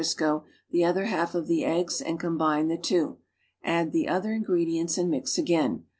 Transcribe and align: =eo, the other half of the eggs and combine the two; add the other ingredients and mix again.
=eo, 0.19 0.45
the 0.71 0.83
other 0.83 1.05
half 1.05 1.35
of 1.35 1.45
the 1.45 1.63
eggs 1.63 2.01
and 2.01 2.19
combine 2.19 2.69
the 2.69 2.75
two; 2.75 3.19
add 3.63 3.91
the 3.91 4.07
other 4.07 4.33
ingredients 4.33 4.97
and 4.97 5.11
mix 5.11 5.37
again. 5.37 5.83